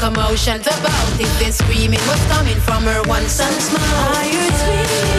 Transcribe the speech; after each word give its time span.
what 0.00 0.64
the. 0.64 1.20
If 1.20 1.28
this 1.38 1.58
screaming 1.58 2.00
was 2.08 2.24
coming 2.32 2.58
from 2.60 2.84
her 2.84 3.02
one 3.02 3.28
son's 3.28 3.64
smile. 3.64 4.16
Are 4.16 4.24
you 4.24 4.50
screaming 4.56 5.10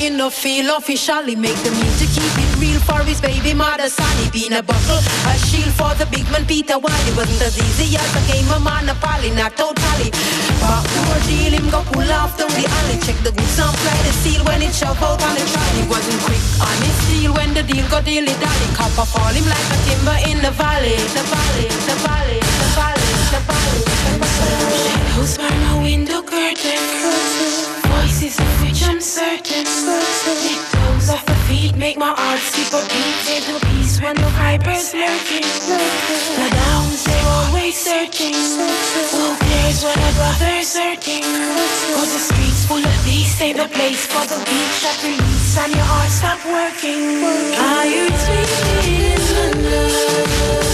in 0.00 0.16
the 0.16 0.30
field 0.30 0.72
officially. 0.76 1.36
Make 1.36 1.60
the 1.60 1.70
music 1.70 2.08
keep 2.16 2.34
it 2.40 2.52
real 2.56 2.80
for 2.80 3.04
his 3.04 3.20
baby 3.20 3.52
mother 3.52 3.88
Sonny. 3.88 4.30
Being 4.32 4.56
a 4.56 4.62
buckle, 4.62 5.00
a 5.28 5.34
shield 5.36 5.72
for 5.76 5.92
the 6.00 6.06
big 6.10 6.24
man 6.32 6.44
Peter 6.46 6.78
While 6.80 7.04
it 7.08 7.14
wasn't 7.16 7.42
as 7.44 7.56
easy 7.60 7.96
as 7.96 8.10
a 8.16 8.22
game 8.26 8.48
of 8.50 8.62
Monopoly, 8.64 9.30
not 9.36 9.56
totally. 9.56 10.10
But 10.60 10.82
poor 10.88 11.16
deal, 11.28 11.52
him 11.52 11.68
go 11.68 11.84
pull 11.92 12.10
off 12.12 12.36
down 12.40 12.50
the 12.56 12.64
alley. 12.64 12.96
Check 13.04 13.20
the 13.20 13.32
goods 13.36 13.58
and 13.60 13.76
play 13.84 14.00
the 14.08 14.12
seal 14.24 14.42
when 14.48 14.62
it 14.64 14.72
shove 14.72 15.00
out 15.04 15.20
on 15.20 15.34
the 15.36 15.44
trolley. 15.52 15.84
Wasn't 15.92 16.20
quick 16.24 16.42
on 16.64 16.76
his 16.80 16.98
deal 17.08 17.32
when 17.36 17.52
the 17.52 17.62
deal 17.62 17.86
got 17.92 18.04
dilly 18.04 18.34
dally. 18.40 18.68
Copper 18.72 19.04
fall 19.04 19.34
him 19.36 19.44
like 19.44 19.68
a 19.68 19.78
timber 19.84 20.18
in 20.24 20.38
the 20.40 20.52
valley, 20.56 20.96
the 21.12 21.24
valley, 21.28 21.68
the 21.68 21.96
valley, 22.00 22.40
the 22.40 22.68
valley, 22.72 23.12
the 23.28 23.40
valley. 23.52 23.80
Shadows 24.80 25.36
by 25.36 25.52
my 25.68 25.82
window. 25.82 26.29
Of 28.38 28.62
which 28.62 28.86
I'm 28.86 29.00
certain. 29.00 29.64
Tiptoes 29.64 31.10
off 31.10 31.24
the 31.26 31.34
feet 31.48 31.74
make 31.76 31.98
my 31.98 32.14
heart 32.14 32.38
skip 32.38 32.70
a 32.70 32.82
beat. 32.86 33.42
The 33.42 33.58
peace 33.66 34.00
when 34.00 34.14
the 34.14 34.30
vipers 34.38 34.94
lurking. 34.94 35.42
The 35.42 36.48
downs 36.50 37.02
they're 37.04 37.26
always 37.26 37.74
searching. 37.74 38.34
Who 38.34 39.34
cares 39.34 39.82
when 39.82 39.98
a 39.98 40.10
brother's 40.14 40.68
searching? 40.68 41.26
Cause 41.96 42.12
the 42.14 42.22
streets 42.22 42.66
full 42.66 42.84
of 42.84 43.04
these 43.04 43.34
save 43.34 43.56
the 43.56 43.66
place 43.66 44.06
for 44.06 44.22
the 44.30 44.38
beat 44.46 44.72
shot 44.78 45.02
release 45.02 45.58
and 45.58 45.72
your 45.74 45.84
heart 45.90 46.10
stop 46.10 46.40
working. 46.46 47.24
Are 47.58 47.86
you 47.86 48.06
dreaming 48.22 49.10
in 49.10 49.62
the 49.64 50.69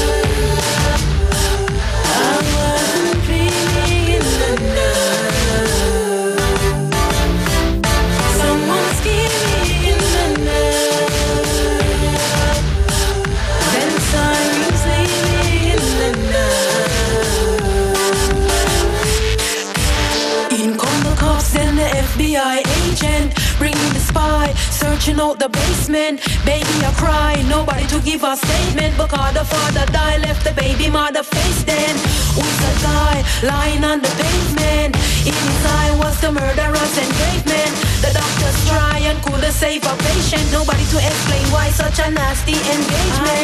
spy, 24.17 24.49
searching 24.83 25.21
out 25.21 25.39
the 25.39 25.49
basement. 25.49 26.21
Baby, 26.45 26.77
I 26.89 26.93
cry, 26.97 27.33
nobody 27.49 27.87
to 27.93 27.99
give 28.01 28.23
a 28.25 28.37
statement 28.37 28.97
because 28.97 29.33
the 29.39 29.45
father 29.45 29.87
died, 29.93 30.21
left 30.23 30.43
the 30.45 30.53
baby 30.53 30.89
mother 30.91 31.23
face 31.23 31.63
then. 31.65 31.95
Who's 32.35 32.61
a 32.71 32.75
guy 32.89 33.17
lying 33.53 33.85
on 33.85 34.01
the 34.01 34.13
pavement? 34.23 34.97
In 35.29 35.35
his 35.47 35.63
eye 35.79 35.93
was 36.03 36.17
the 36.21 36.31
murderous 36.33 36.95
engravement. 37.05 37.73
The 38.05 38.11
doctors 38.21 38.59
try 38.71 38.99
and 39.09 39.17
couldn't 39.23 39.53
save 39.53 39.85
a 39.85 39.95
patient. 40.09 40.45
Nobody 40.53 40.85
to 40.93 40.99
explain 41.11 41.47
why 41.55 41.67
such 41.71 41.99
a 42.07 42.09
nasty 42.11 42.57
engagement. 42.75 43.37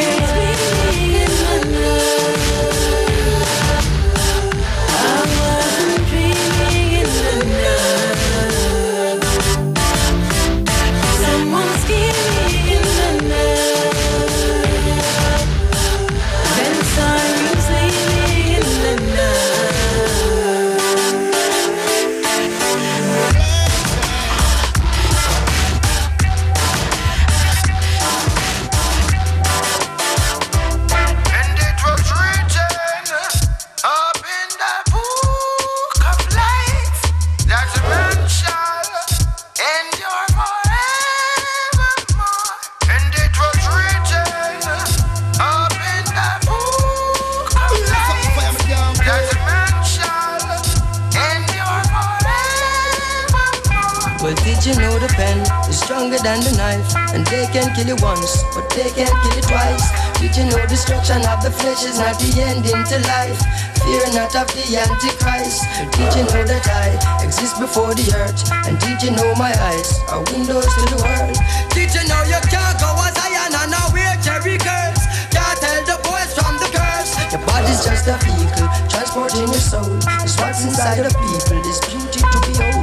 You 54.65 54.79
know 54.79 54.95
the 54.95 55.11
pen 55.19 55.43
is 55.67 55.75
stronger 55.75 56.15
than 56.23 56.39
the 56.39 56.55
knife? 56.55 56.87
And 57.11 57.27
they 57.27 57.43
can 57.51 57.67
kill 57.75 57.87
you 57.87 57.99
once, 57.99 58.43
but 58.55 58.63
they 58.71 58.87
can't 58.95 59.11
kill 59.11 59.35
you 59.35 59.43
twice. 59.43 59.83
Did 60.23 60.31
you 60.39 60.45
know 60.47 60.63
destruction 60.71 61.19
of 61.27 61.43
the 61.43 61.51
flesh 61.51 61.83
is 61.83 61.99
not 61.99 62.15
the 62.15 62.31
end 62.39 62.63
into 62.63 62.97
life? 63.11 63.39
Fear 63.83 64.15
not 64.15 64.31
of 64.39 64.47
the 64.55 64.63
Antichrist. 64.79 65.67
Did 65.99 66.11
you 66.15 66.23
know 66.31 66.43
that 66.47 66.63
I 66.63 66.95
exist 67.25 67.59
before 67.59 67.91
the 67.91 68.07
earth? 68.15 68.39
And 68.63 68.79
did 68.79 69.03
you 69.03 69.11
know 69.11 69.35
my 69.35 69.51
eyes 69.51 69.99
are 70.07 70.23
windows 70.31 70.71
to 70.71 70.81
the 70.95 70.99
world? 71.03 71.35
Did 71.75 71.91
you 71.91 72.03
know 72.07 72.23
you 72.23 72.39
can't 72.47 72.77
go 72.79 72.95
as 73.03 73.15
iron 73.19 73.51
and 73.51 73.67
now 73.67 73.91
wear 73.91 74.15
cherry 74.23 74.55
curls? 74.55 75.03
Can't 75.35 75.59
tell 75.59 75.81
the 75.83 75.99
boys 76.07 76.31
from 76.31 76.55
the 76.63 76.71
girls. 76.71 77.11
Your 77.35 77.43
body's 77.43 77.83
just 77.83 78.07
a 78.07 78.15
vehicle, 78.23 78.71
transporting 78.87 79.51
your 79.51 79.59
soul. 79.59 79.91
It's 80.23 80.39
what's 80.39 80.63
inside 80.63 81.03
of 81.03 81.11
people, 81.19 81.59
this 81.67 81.83
beauty 81.83 82.23
to 82.23 82.39
behold. 82.47 82.82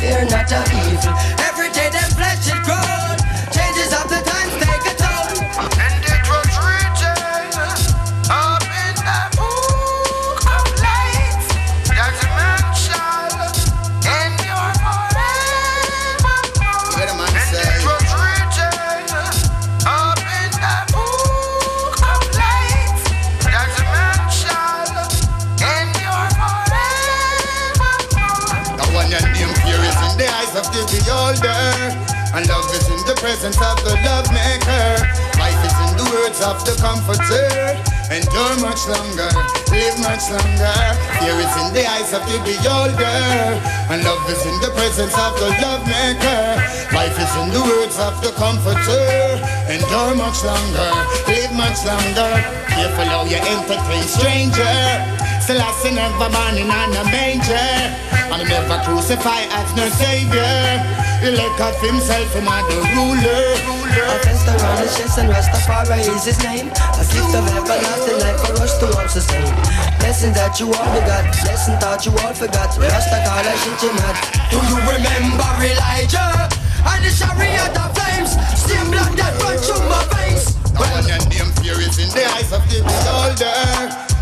Fear 0.00 0.24
not 0.30 0.50
of 0.50 0.72
evil. 0.72 1.39
And 32.40 32.48
love 32.48 32.72
is 32.72 32.88
in 32.88 32.96
the 33.04 33.12
presence 33.20 33.60
of 33.60 33.76
the 33.84 33.92
love 34.00 34.24
maker. 34.32 34.88
Life 35.36 35.60
is 35.60 35.76
in 35.76 35.92
the 36.00 36.08
words 36.08 36.40
of 36.40 36.56
the 36.64 36.72
comforter. 36.80 37.76
Endure 38.08 38.56
much 38.64 38.80
longer, 38.88 39.28
live 39.68 40.00
much 40.00 40.24
longer. 40.32 40.78
Fear 41.20 41.36
is 41.36 41.52
in 41.60 41.68
the 41.76 41.84
eyes 41.84 42.16
of 42.16 42.24
the 42.24 42.40
beholder. 42.40 43.20
And 43.92 44.00
love 44.08 44.24
is 44.24 44.40
in 44.48 44.56
the 44.64 44.72
presence 44.72 45.12
of 45.20 45.36
the 45.36 45.52
love 45.60 45.84
maker. 45.84 46.56
Life 46.96 47.12
is 47.20 47.28
in 47.44 47.52
the 47.52 47.60
words 47.60 48.00
of 48.00 48.16
the 48.24 48.32
comforter. 48.40 49.04
Endure 49.68 50.16
much 50.16 50.40
longer, 50.40 50.96
live 51.28 51.52
much 51.52 51.84
longer. 51.84 52.40
Careful 52.72 53.04
how 53.04 53.28
you 53.28 53.36
entertain 53.36 54.04
stranger. 54.08 54.80
Selassie 55.44 55.92
never 55.92 56.32
born 56.32 56.56
in 56.56 56.72
a 56.72 57.04
manger 57.04 58.09
And 58.30 58.42
he 58.42 58.48
never 58.48 58.78
crucified 58.86 59.50
as 59.50 59.74
no 59.74 59.90
savior 59.98 60.54
He 61.18 61.34
let 61.34 61.58
off 61.58 61.82
himself 61.82 62.30
him 62.30 62.46
as 62.46 62.62
the 62.70 62.78
ruler 62.94 63.58
A 64.06 64.16
fence 64.22 64.46
around 64.46 64.78
his 64.78 64.94
chest 64.94 65.18
and 65.18 65.28
Rastafari 65.34 65.98
is 66.06 66.24
his 66.24 66.38
name. 66.46 66.70
A 66.70 67.04
gift 67.10 67.34
of 67.34 67.42
everlasting 67.50 68.22
life 68.22 68.38
for 68.38 68.54
us 68.62 68.78
to 68.78 68.86
all 68.86 69.08
sustain. 69.10 69.50
Lesson 69.98 70.32
that 70.38 70.58
you 70.62 70.70
all 70.70 70.90
begot, 70.94 71.26
lesson 71.42 71.74
that 71.82 72.06
you 72.06 72.14
all 72.22 72.30
forgot. 72.30 72.70
Rasta 72.78 73.18
call 73.26 73.42
a 73.42 73.54
shit 73.66 73.82
you 73.82 73.92
mad. 73.98 74.14
Do 74.46 74.62
you 74.62 74.78
remember 74.78 75.50
Elijah? 75.66 76.46
And 76.86 77.02
the 77.02 77.10
Sharia 77.10 77.66
the 77.74 77.84
flames. 77.98 78.30
Same 78.54 78.94
blood 78.94 79.10
that 79.18 79.34
run 79.42 79.58
through 79.58 79.82
my 79.90 80.06
veins. 80.14 80.54
Well, 80.78 81.02
and 81.02 81.26
name 81.34 81.50
fear 81.58 81.82
is 81.82 81.98
in 81.98 82.08
the 82.14 82.24
eyes 82.38 82.54
of 82.54 82.62
the 82.70 82.78
beholder. 82.86 83.58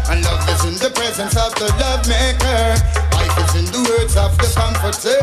And 0.08 0.24
love 0.24 0.48
is 0.48 0.64
in 0.64 0.76
the 0.80 0.90
presence 0.96 1.36
of 1.36 1.54
the 1.60 1.68
love 1.76 2.08
maker. 2.08 3.07
In 3.58 3.64
the 3.74 3.82
words 3.90 4.14
of 4.16 4.36
the 4.38 4.46
comforter. 4.54 5.18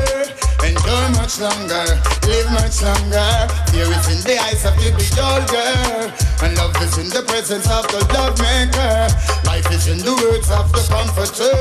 Endure 0.66 1.10
much 1.16 1.40
longer, 1.40 1.86
live 2.28 2.50
much 2.52 2.82
longer. 2.82 3.48
Fear 3.72 3.88
is 3.92 4.08
in 4.12 4.20
the 4.28 4.36
eyes 4.40 4.66
of 4.66 4.76
the 4.76 4.92
beholder. 4.92 6.12
And 6.44 6.58
love 6.58 6.76
is 6.82 6.98
in 6.98 7.08
the 7.10 7.24
presence 7.28 7.70
of 7.70 7.88
the 7.88 8.02
love 8.12 8.36
maker. 8.42 9.08
Life 9.46 9.72
is 9.72 9.88
in 9.88 10.00
the 10.00 10.16
words 10.20 10.50
of 10.52 10.72
the 10.72 10.84
comforter. 10.90 11.56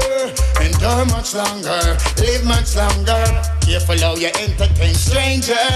Endure 0.63 1.05
much 1.15 1.35
longer, 1.35 1.99
live 2.19 2.45
much 2.47 2.75
longer. 2.75 3.23
Careful 3.61 3.99
how 3.99 4.17
you 4.17 4.33
entertain 4.35 4.95
stranger. 4.95 5.69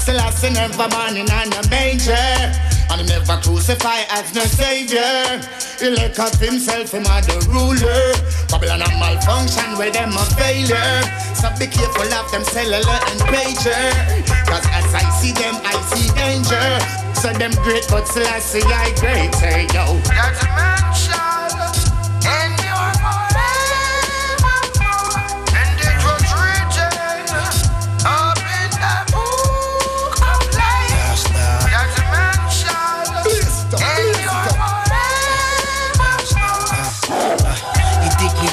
Selassie 0.00 0.50
never 0.50 0.88
morning 0.88 1.28
and 1.30 1.54
a 1.54 1.62
manger. 1.68 2.71
And 2.92 3.08
never 3.08 3.40
crucify 3.40 4.04
as 4.10 4.34
no 4.34 4.44
savior. 4.44 5.40
He 5.80 5.88
look 5.88 6.18
up 6.18 6.36
himself, 6.36 6.92
him 6.92 7.06
are 7.06 7.22
the 7.22 7.40
ruler. 7.48 8.12
Babylon 8.52 8.82
a 8.82 8.88
malfunction, 9.00 9.78
well 9.78 9.90
them 9.90 10.12
a 10.12 10.24
failure. 10.36 11.00
So 11.34 11.48
be 11.58 11.66
careful 11.66 12.12
of 12.12 12.30
them 12.30 12.44
cellular 12.44 12.98
and 13.08 13.20
pager. 13.32 13.92
Cause 14.46 14.66
as 14.76 14.94
I 14.94 15.08
see 15.18 15.32
them, 15.32 15.56
I 15.64 15.72
see 15.88 16.12
danger. 16.12 16.80
So 17.16 17.32
them 17.32 17.52
great, 17.64 17.86
but 17.88 18.06
still 18.06 18.26
I 18.26 18.40
see 18.40 18.62
I 18.62 18.92
great. 19.00 19.34
Hey 19.36 19.66
yo. 19.72 19.96
That's 20.04 20.42
a 20.42 20.46
mansion. 20.52 21.32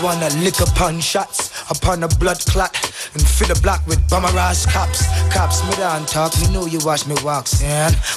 Wanna 0.03 0.29
lick 0.43 0.59
upon 0.61 0.99
shots 1.01 1.51
upon 1.69 2.03
a 2.03 2.07
blood 2.07 2.39
clot 2.45 2.73
and 3.13 3.21
fill 3.25 3.47
the 3.47 3.59
block 3.61 3.85
with 3.87 3.99
bummer 4.09 4.29
ass 4.37 4.65
cops. 4.65 5.07
Cops, 5.33 5.63
me 5.65 5.75
down 5.75 6.05
talk, 6.05 6.33
me 6.41 6.51
know 6.53 6.65
you 6.65 6.79
watch 6.83 7.07
me 7.07 7.15
walk. 7.23 7.47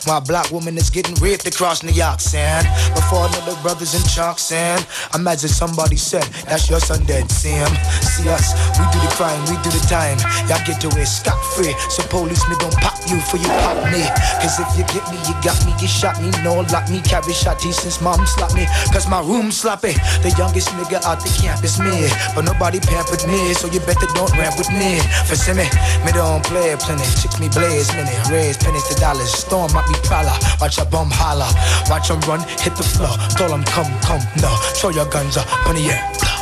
While 0.04 0.20
black 0.20 0.50
woman 0.50 0.76
is 0.76 0.90
getting 0.90 1.14
raped 1.16 1.46
across 1.46 1.82
New 1.82 1.92
York, 1.92 2.20
son. 2.20 2.64
Before 2.94 3.26
another 3.26 3.56
brothers 3.62 3.94
in 3.94 4.02
chalk, 4.08 4.38
son. 4.38 4.80
Imagine 5.14 5.48
somebody 5.48 5.96
said, 5.96 6.24
that's 6.44 6.68
your 6.68 6.80
son 6.80 7.04
dead, 7.06 7.30
Sam. 7.30 7.70
See 8.02 8.28
us, 8.28 8.52
we 8.78 8.84
do 8.92 8.98
the 8.98 9.12
crime, 9.14 9.40
we 9.46 9.56
do 9.62 9.70
the 9.70 9.84
time. 9.88 10.18
Y'all 10.48 10.60
get 10.66 10.82
away 10.84 11.04
scot 11.04 11.38
free, 11.54 11.72
so 11.88 12.02
police 12.08 12.42
me 12.48 12.56
don't 12.58 12.74
pop 12.82 12.98
you 13.08 13.20
for 13.20 13.36
you 13.36 13.48
pop 13.62 13.78
me. 13.92 14.02
Cause 14.42 14.58
if 14.58 14.68
you 14.76 14.84
get 14.90 15.06
me, 15.08 15.16
you 15.28 15.34
got 15.40 15.56
me, 15.64 15.72
you 15.80 15.88
shot 15.88 16.20
me, 16.20 16.30
no 16.42 16.66
lock 16.74 16.90
me, 16.90 17.00
carry 17.00 17.32
shotty 17.32 17.72
since 17.72 18.00
mom 18.00 18.26
slapped 18.26 18.54
me. 18.54 18.66
Cause 18.92 19.08
my 19.08 19.20
room 19.20 19.52
sloppy. 19.52 19.94
The 20.26 20.34
youngest 20.36 20.68
nigga 20.74 21.02
out 21.04 21.22
the 21.22 21.30
camp 21.40 21.62
is 21.62 21.78
me. 21.78 22.10
But 22.34 22.44
nobody 22.44 22.80
pampered 22.80 23.22
me, 23.28 23.54
so 23.54 23.68
you 23.70 23.80
better 23.80 24.06
don't 24.18 24.32
ramp 24.34 24.58
with 24.58 24.70
me. 24.70 24.81
For 25.26 25.36
see 25.36 25.54
me, 25.54 25.66
me 26.04 26.12
don't 26.12 26.42
play 26.44 26.74
plenty. 26.78 27.04
Chicks 27.20 27.38
me 27.38 27.48
blaze 27.48 27.92
many. 27.92 28.10
Raise 28.30 28.56
pennies 28.56 28.86
to 28.88 28.94
dollars. 28.98 29.32
Storm 29.32 29.72
might 29.72 29.86
be 29.86 29.94
prowler. 30.02 30.36
Watch 30.60 30.78
a 30.78 30.84
bum 30.84 31.08
holler. 31.10 31.50
Watch 31.88 32.08
them 32.08 32.20
run, 32.22 32.40
hit 32.58 32.74
the 32.76 32.82
floor. 32.82 33.14
Told 33.38 33.52
them 33.52 33.64
come, 33.64 33.92
come, 34.00 34.22
no. 34.40 34.50
Show 34.74 34.90
your 34.90 35.06
guns 35.06 35.36
up 35.36 35.46
on 35.66 35.76
the 35.76 36.41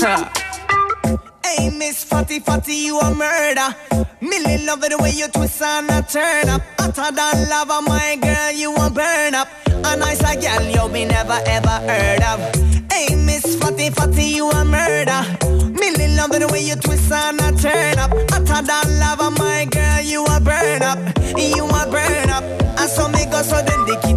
hey, 1.44 1.68
Miss 1.76 2.04
Fatty 2.04 2.38
Fatty, 2.40 2.72
you 2.72 2.98
a 2.98 3.14
murder. 3.14 3.76
Millie 4.22 4.64
love 4.64 4.82
it 4.82 4.92
the 4.92 4.98
way 4.98 5.10
you 5.10 5.28
twist 5.28 5.60
and 5.60 5.90
a 5.90 6.00
turn 6.00 6.48
up. 6.48 6.62
Hotter 6.78 7.14
than 7.14 7.48
lava, 7.50 7.82
my 7.82 8.16
girl, 8.16 8.50
you 8.50 8.74
a 8.76 8.88
burn 8.88 9.34
up. 9.34 9.48
A 9.68 9.96
nice 9.98 10.20
a 10.20 10.40
girl 10.40 10.64
you 10.64 10.88
me 10.90 11.04
never 11.04 11.38
ever 11.44 11.76
heard 11.84 12.22
of. 12.22 12.40
Hey, 12.90 13.14
Miss 13.14 13.56
Fatty 13.56 13.90
Fatty, 13.90 14.24
you 14.24 14.48
a 14.48 14.64
murder. 14.64 15.20
Millie 15.68 16.16
love 16.16 16.32
it 16.32 16.40
the 16.40 16.48
way 16.50 16.64
you 16.64 16.76
twist 16.76 17.12
and 17.12 17.38
a 17.38 17.52
turn 17.60 17.98
up. 17.98 18.10
Hotter 18.30 18.64
than 18.66 18.98
lava, 19.00 19.30
my 19.32 19.66
girl, 19.66 20.00
you 20.00 20.24
a 20.24 20.40
burn 20.40 20.80
up. 20.80 20.98
You 21.36 21.66
a 21.68 21.84
burn 21.90 22.30
up. 22.30 22.44
And 22.80 22.88
so 22.88 23.06
me 23.08 23.26
go 23.26 23.42
so 23.42 23.60
then 23.60 23.84
the 23.84 24.09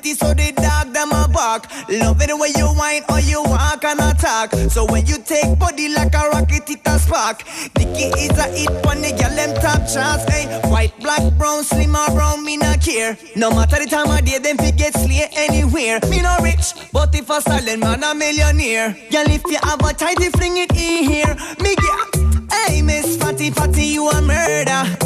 pretty 0.00 0.14
so 0.16 0.32
the 0.34 0.52
dog 0.52 0.92
them 0.92 1.12
a 1.12 1.28
bark. 1.28 1.66
Love 1.88 2.20
it 2.22 2.36
way 2.38 2.52
you 2.56 2.66
whine 2.66 3.02
or 3.10 3.20
you 3.20 3.42
walk 3.42 3.84
and 3.84 4.00
attack. 4.00 4.52
So 4.70 4.86
when 4.86 5.06
you 5.06 5.18
take 5.18 5.58
body 5.58 5.88
like 5.88 6.14
a 6.14 6.28
rocket, 6.30 6.68
it 6.70 6.80
a 6.86 6.98
spark. 6.98 7.42
Dicky 7.74 8.08
is 8.18 8.38
a 8.38 8.48
hit 8.48 8.70
when 8.86 9.02
the 9.02 9.10
girl 9.10 9.34
them 9.36 9.54
top 9.60 9.80
chance. 9.88 10.24
Eh? 10.28 10.46
Hey, 10.46 10.70
white, 10.70 10.98
black, 11.00 11.22
brown, 11.36 11.64
slim 11.64 11.94
or 11.94 12.06
brown, 12.10 12.44
me 12.44 12.56
not 12.56 12.80
care. 12.80 13.16
No 13.36 13.50
matter 13.50 13.78
the 13.78 13.86
time 13.86 14.10
of 14.10 14.24
day, 14.24 14.38
them 14.38 14.56
fi 14.56 14.70
get 14.70 14.94
slay 14.94 15.28
anywhere. 15.32 16.00
Me 16.08 16.22
no 16.22 16.36
rich, 16.42 16.72
but 16.92 17.14
if 17.14 17.28
a 17.28 17.40
silent 17.40 17.80
man 17.80 18.02
a 18.02 18.14
millionaire. 18.14 18.96
Girl, 19.10 19.28
if 19.28 19.42
you 19.46 19.58
have 19.62 19.80
a 19.84 19.92
tighty, 19.92 20.30
fling 20.30 20.56
it 20.56 20.72
in 20.72 21.04
here. 21.04 21.36
Me 21.60 21.74
get. 21.76 22.52
Hey, 22.52 22.82
Miss 22.82 23.16
Fatty 23.16 23.50
Fatty, 23.50 23.84
you 23.84 24.08
a 24.08 24.20
murder. 24.20 24.99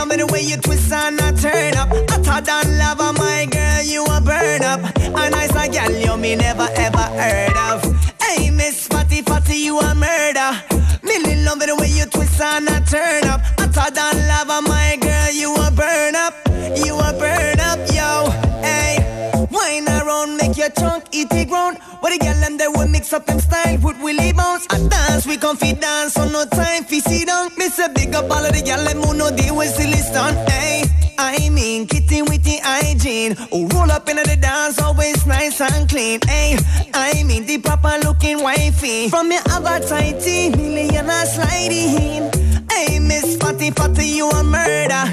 Love 0.00 0.08
me 0.08 0.16
the 0.16 0.26
way 0.28 0.40
you 0.40 0.56
twist 0.56 0.90
and 0.90 1.20
I 1.20 1.30
turn 1.32 1.76
up. 1.76 1.90
Hotter 2.08 2.40
than 2.40 2.78
lava, 2.78 3.12
my 3.20 3.44
girl, 3.44 3.82
you 3.82 4.02
a 4.06 4.18
burn 4.18 4.62
up. 4.62 4.80
A 4.96 5.28
nice 5.28 5.52
gal 5.68 5.92
you 5.92 6.16
me 6.16 6.36
never 6.36 6.66
ever 6.74 7.04
heard 7.20 7.54
of. 7.68 7.84
Hey, 8.22 8.48
Miss 8.48 8.88
Fatty 8.88 9.20
Fatty, 9.20 9.56
you 9.56 9.78
a 9.78 9.94
murder. 9.94 10.52
Millie 11.02 11.44
love 11.44 11.58
me 11.58 11.66
the 11.66 11.76
way 11.76 11.88
you 11.88 12.06
twist 12.06 12.40
and 12.40 12.66
a 12.70 12.80
turn 12.80 13.28
up. 13.28 13.42
Hotter 13.60 13.92
than 13.92 14.26
lava, 14.26 14.62
my 14.62 14.96
girl, 15.02 15.32
you 15.32 15.54
a 15.54 15.70
burn 15.70 16.16
up. 16.16 16.32
You 16.82 16.96
a 16.96 17.12
burn 17.12 17.60
up, 17.60 17.78
your 20.70 20.88
trunk 20.88 21.04
eat 21.12 21.28
the 21.30 21.44
ground. 21.44 21.78
What 22.00 22.10
the 22.12 22.18
girl 22.18 22.44
and 22.44 22.58
they 22.58 22.68
will 22.68 22.88
mix 22.88 23.12
up 23.12 23.26
them 23.26 23.40
style 23.40 23.78
with 23.78 24.00
Willie 24.00 24.32
bounce. 24.32 24.66
I 24.70 24.78
dance, 24.88 25.26
we 25.26 25.36
come 25.36 25.56
fi 25.56 25.72
dance, 25.72 26.14
so 26.14 26.28
no 26.28 26.44
time 26.46 26.84
fi 26.84 27.00
sit 27.00 27.26
down. 27.26 27.50
Miss 27.56 27.78
a 27.78 27.88
big 27.88 28.14
up 28.14 28.30
all 28.30 28.44
of 28.44 28.52
the 28.52 28.62
girl 28.62 28.84
them 28.84 29.02
who 29.02 29.14
know 29.14 29.30
they 29.30 29.50
will 29.50 29.70
silly 29.70 29.98
stunt. 29.98 30.36
Hey, 30.50 30.84
I 31.22 31.50
mean 31.50 31.86
kitty 31.86 32.22
with 32.22 32.42
the 32.44 32.60
hygiene. 32.62 33.36
Who 33.52 33.68
roll 33.68 33.92
up 33.92 34.08
into 34.08 34.22
the 34.22 34.36
dance, 34.36 34.80
always 34.80 35.26
nice 35.26 35.60
and 35.60 35.86
clean. 35.86 36.18
Hey, 36.26 36.56
I 36.94 37.22
mean 37.24 37.44
the 37.44 37.58
proper 37.58 37.98
looking 38.02 38.42
wifey. 38.42 39.10
From 39.10 39.30
your 39.30 39.42
tighty, 39.42 40.48
million 40.48 41.10
a 41.10 41.26
sliding. 41.26 42.30
Hey, 42.72 42.98
Miss 42.98 43.36
Fatty 43.36 43.70
Fatty, 43.70 44.06
you 44.06 44.30
a 44.30 44.42
murder. 44.42 45.04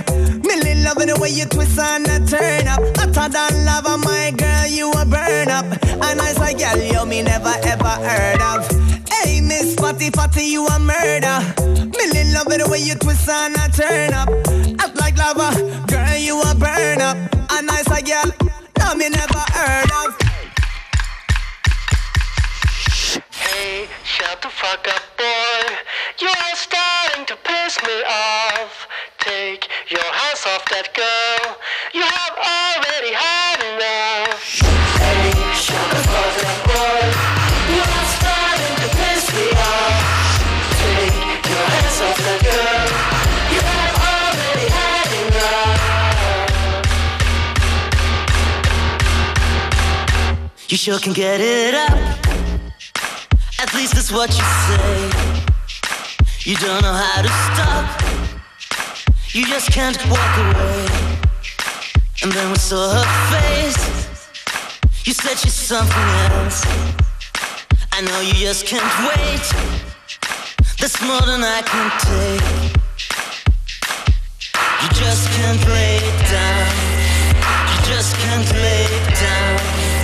Millie 0.47 0.81
loving 0.81 1.07
the 1.07 1.17
way 1.19 1.29
you 1.29 1.45
twist 1.45 1.77
and 1.77 2.05
turn 2.29 2.67
up. 2.67 2.79
Hotter 2.95 3.27
than 3.27 3.65
lava, 3.65 3.97
my 3.97 4.31
girl, 4.31 4.67
you 4.67 4.89
a 4.91 5.03
burn 5.05 5.49
up. 5.49 5.65
A 5.83 6.15
nice 6.15 6.39
a 6.39 6.53
girl, 6.55 6.81
you 6.81 7.05
me 7.05 7.21
never 7.21 7.53
ever 7.63 7.95
heard 8.07 8.41
of. 8.41 8.63
Hey, 9.09 9.41
Miss 9.41 9.75
Fatty 9.75 10.09
Fatty, 10.11 10.43
you 10.45 10.65
a 10.67 10.79
murder. 10.79 11.43
Millie 11.97 12.31
loving 12.31 12.59
the 12.59 12.67
way 12.71 12.79
you 12.79 12.95
twist 12.95 13.27
and 13.27 13.55
turn 13.73 14.13
up. 14.13 14.29
Act 14.79 14.95
like 14.95 15.17
lava, 15.17 15.51
girl, 16.17 16.25
you 16.25 16.41
a 16.41 16.55
burn 16.55 17.01
up. 17.01 17.17
A 17.51 17.61
nice 17.61 17.87
a 17.87 18.01
girl, 18.01 18.31
no 18.79 18.95
me 18.95 19.09
never 19.09 19.43
heard 19.53 19.91
of. 20.03 20.17
Hey, 23.31 23.87
shut 24.03 24.41
the 24.41 24.49
fuck 24.49 24.87
up, 24.87 25.03
boy. 25.17 25.75
You 26.19 26.27
are 26.27 26.55
starting 26.55 27.25
to 27.25 27.35
piss 27.43 27.77
me 27.83 28.03
off. 28.03 28.87
Take 29.19 29.67
your 29.89 30.03
hands 30.03 30.43
off 30.47 30.65
that 30.69 30.93
girl. 30.93 31.57
You 31.93 32.01
have 32.01 32.35
already 32.37 33.13
had 33.13 33.75
enough. 33.75 34.06
You 50.69 50.75
sure 50.75 50.99
can 50.99 51.13
get 51.13 51.39
it 51.39 51.73
up. 51.73 51.97
At 53.57 53.73
least 53.73 53.93
that's 53.93 54.11
what 54.11 54.29
you 54.29 54.43
say. 54.67 55.09
You 56.43 56.57
don't 56.57 56.81
know 56.81 56.91
how 56.91 57.21
to 57.21 57.29
stop. 57.47 57.85
You 59.31 59.45
just 59.47 59.71
can't 59.71 59.97
walk 60.09 60.37
away. 60.37 60.87
And 62.21 62.33
then 62.33 62.49
we 62.51 62.57
saw 62.57 62.99
her 62.99 63.07
face. 63.31 64.27
You 65.05 65.13
said 65.13 65.37
she's 65.37 65.53
something 65.53 66.09
else. 66.35 66.65
I 67.93 68.01
know 68.01 68.19
you 68.19 68.33
just 68.33 68.65
can't 68.65 68.83
wait. 69.07 69.47
That's 70.81 71.01
more 71.01 71.21
than 71.21 71.43
I 71.45 71.61
can 71.61 71.91
take. 72.03 72.43
You 74.83 74.89
just 74.99 75.29
can't 75.31 75.65
lay 75.69 75.99
down. 76.29 76.67
You 77.71 77.85
just 77.85 78.13
can't 78.17 78.51
lay 78.51 78.83
it 78.83 79.15
down. 79.15 79.96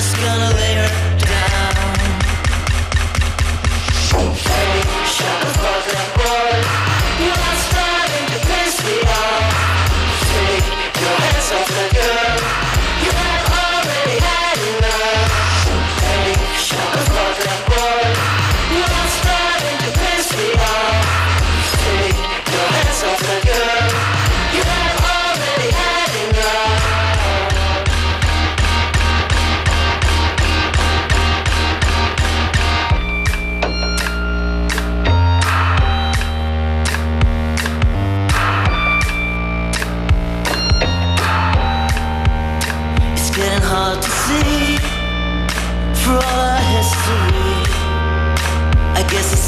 Just 0.00 0.16
gonna 0.16 0.50
lay 0.56 0.74
her 0.80 0.88
down. 1.18 1.74
Shut 5.04 5.44
up, 5.44 6.08
boy. 6.16 6.56
You 7.20 7.32
are 7.48 7.58
starting 7.68 8.26
to 8.32 8.38
piss 8.48 8.76
me 8.86 8.96
off. 9.04 9.52
Take 10.24 10.64
your 11.04 11.16
hands 11.20 11.52
off 11.52 11.68
girl. 11.92 12.38
You 13.04 13.12
have 13.12 13.48
already 13.60 14.18
had 14.24 14.58
enough. 14.72 15.32
Hey, 16.00 16.32
shut 16.56 17.09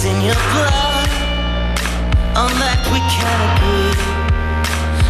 in 0.04 0.20
your 0.20 0.34
blood. 0.34 1.08
On 2.34 2.50
that 2.58 2.80
we 2.90 2.98
can 3.06 3.38
agree. 3.54 3.94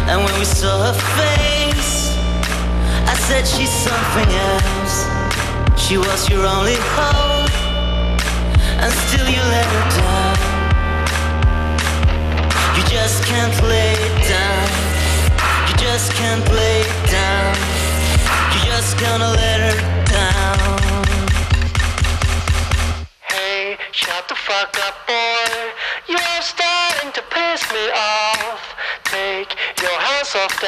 And 0.09 0.23
when 0.23 0.35
we 0.37 0.45
saw 0.45 0.85
her 0.85 0.97
face, 1.17 2.13
I 3.09 3.15
said 3.15 3.47
she's 3.47 3.71
something 3.71 4.29
else. 4.51 4.95
She 5.81 5.97
was 5.97 6.29
your 6.29 6.45
only 6.45 6.77
hope, 6.93 7.49
and 8.81 8.93
still 9.07 9.27
you 9.27 9.41
let 9.41 9.65
her 9.65 9.97
down. 9.97 10.12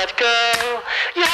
Off 0.05 0.17
that. 0.17 0.83
You 1.15 1.24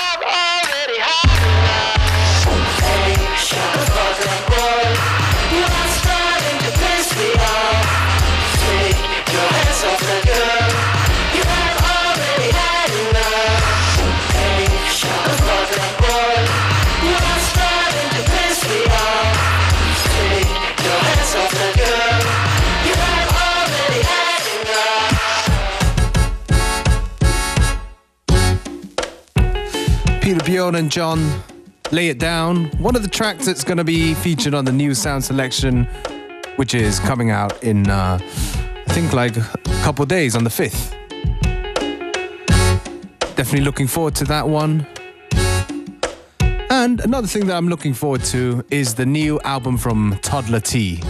And 30.75 30.92
John, 30.92 31.44
Lay 31.92 32.08
It 32.08 32.18
Down. 32.18 32.66
One 32.78 32.96
of 32.96 33.01
the 33.04 33.10
tracks 33.10 33.46
that's 33.46 33.63
going 33.63 33.78
to 33.78 33.84
be 33.84 34.13
featured 34.13 34.54
on 34.54 34.63
the 34.63 34.72
new 34.72 34.94
sound 34.94 35.24
selection, 35.24 35.86
which 36.56 36.74
is 36.74 37.00
coming 37.00 37.30
out 37.30 37.62
in, 37.63 37.90
uh, 37.90 38.20
I 38.22 38.94
think, 38.94 39.12
like 39.12 39.36
a 39.36 39.50
couple 39.84 40.06
days 40.06 40.36
on 40.36 40.44
the 40.44 40.50
5th. 40.50 40.92
Definitely 43.36 43.62
looking 43.62 43.88
forward 43.88 44.16
to 44.16 44.24
that 44.25 44.48
one. 44.48 44.88
And 46.70 47.01
another 47.01 47.28
thing 47.28 47.48
that 47.48 47.58
I'm 47.58 47.68
looking 47.68 47.94
forward 47.94 48.24
to 48.25 48.63
is 48.70 48.96
the 48.96 49.06
new 49.06 49.40
album 49.42 49.78
from 49.78 50.13
Toddla 50.22 50.63
T. 50.63 51.01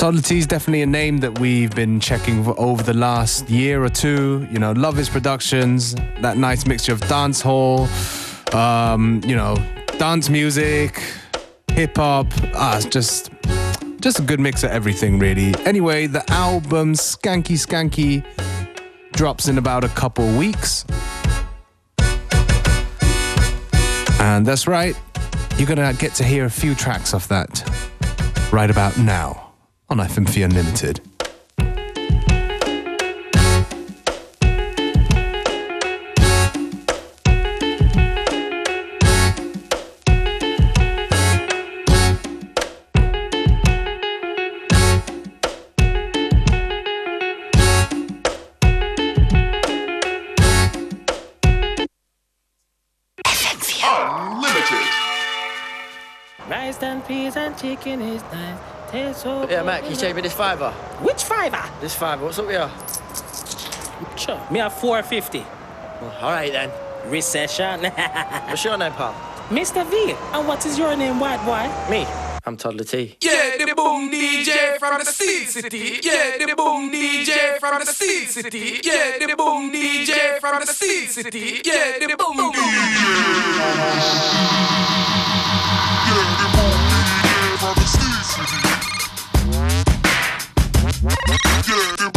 Toddla 0.00 0.26
T 0.26 0.38
is 0.38 0.46
definitely 0.46 0.80
a 0.80 0.86
name 0.86 1.18
that 1.18 1.38
we've 1.40 1.74
been 1.74 2.00
checking 2.00 2.46
over 2.56 2.82
the 2.82 2.94
last 2.94 3.50
year 3.50 3.84
or 3.84 3.90
two. 3.90 4.48
You 4.50 4.58
know, 4.58 4.72
love 4.72 4.96
his 4.96 5.10
productions, 5.10 5.94
that 6.22 6.38
nice 6.38 6.64
mixture 6.64 6.94
of 6.94 7.02
dance 7.02 7.42
hall, 7.42 7.86
um, 8.54 9.20
you 9.26 9.36
know, 9.36 9.58
dance 9.98 10.30
music, 10.30 11.02
hip 11.72 11.98
hop. 11.98 12.28
Ah, 12.54 12.78
it's 12.78 12.86
just, 12.86 13.30
just 14.00 14.18
a 14.18 14.22
good 14.22 14.40
mix 14.40 14.64
of 14.64 14.70
everything, 14.70 15.18
really. 15.18 15.54
Anyway, 15.66 16.06
the 16.06 16.24
album 16.32 16.94
Skanky 16.94 17.58
Skanky 17.58 18.24
drops 19.12 19.48
in 19.48 19.58
about 19.58 19.84
a 19.84 19.88
couple 19.90 20.26
weeks. 20.38 20.86
And 24.18 24.46
that's 24.46 24.66
right, 24.66 24.96
you're 25.58 25.68
gonna 25.68 25.92
get 25.92 26.14
to 26.14 26.24
hear 26.24 26.46
a 26.46 26.50
few 26.50 26.74
tracks 26.74 27.12
of 27.12 27.28
that 27.28 27.62
right 28.50 28.70
about 28.70 28.96
now 28.96 29.49
on 29.90 29.98
FM4 29.98 30.44
Unlimited. 30.44 31.00
Unlimited. 53.82 54.86
Rice 56.48 56.82
and 56.82 57.04
peas 57.06 57.36
and 57.36 57.58
chicken 57.58 58.00
is 58.00 58.22
nice. 58.32 58.79
Tastes 58.90 59.22
so 59.22 59.48
Yeah, 59.48 59.62
Mac, 59.62 59.88
you 59.88 59.96
take 59.96 60.14
me 60.16 60.22
this 60.22 60.32
fiver. 60.32 60.70
Which 61.02 61.22
fiver? 61.22 61.62
This 61.80 61.94
fiver, 61.94 62.24
what's 62.24 62.38
up 62.38 62.46
with 62.46 62.56
you? 62.56 64.16
Sure. 64.18 64.40
Me 64.50 64.58
have 64.58 64.74
450. 64.74 65.38
Well, 65.38 66.16
all 66.20 66.32
right 66.32 66.52
then. 66.52 66.70
Recession. 67.06 67.84
What's 68.48 68.64
your 68.64 68.76
name, 68.76 68.92
pal? 68.92 69.14
Mr. 69.48 69.88
V. 69.90 70.14
And 70.32 70.46
what 70.46 70.64
is 70.66 70.78
your 70.78 70.94
name, 70.96 71.18
white 71.18 71.42
boy? 71.44 71.90
Me. 71.90 72.06
I'm 72.46 72.56
Toddla 72.56 72.88
T. 72.88 73.16
Yeah, 73.20 73.56
the 73.64 73.74
boom 73.74 74.10
DJ 74.10 74.78
from 74.78 74.98
the 74.98 75.04
Sea 75.04 75.44
City. 75.44 76.00
Yeah, 76.02 76.36
the 76.38 76.54
boom 76.56 76.90
DJ 76.90 77.58
from 77.58 77.80
the 77.80 77.92
Sea 77.92 78.26
City. 78.26 78.80
Yeah, 78.82 79.18
the 79.18 79.34
boom 79.36 79.72
DJ 79.72 80.38
from 80.40 80.60
the 80.60 80.72
Sea 80.72 81.06
City. 81.06 81.62
Yeah, 81.64 81.98
the 81.98 82.16
boom 82.16 82.52
Yeah. 91.70 92.10